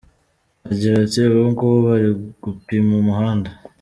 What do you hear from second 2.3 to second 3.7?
gupima umuhanda.